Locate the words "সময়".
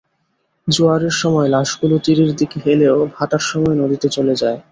1.21-1.47, 3.49-3.75